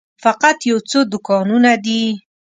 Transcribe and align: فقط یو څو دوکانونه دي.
فقط 0.23 0.57
یو 0.69 0.77
څو 0.89 0.99
دوکانونه 1.11 1.71
دي. 1.85 2.03